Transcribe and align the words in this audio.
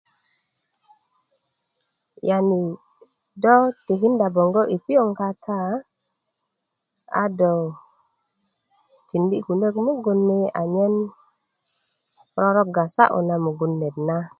yani 2.29 2.59
dó 3.43 3.55
tikindá 3.85 4.27
'boŋgo 4.31 4.61
i 4.75 4.77
piyonŋ 4.85 5.11
kata 5.21 5.57
a 7.23 7.23
do 7.39 7.53
tindi 9.07 9.37
kunak 9.45 9.75
mogun 9.85 10.19
ni 10.29 10.37
anyen 10.61 10.93
roroga 12.39 12.85
sa'yu 12.95 13.19
na 13.27 13.35
mogun 13.45 13.73
neet 13.79 13.95
na 14.07 14.17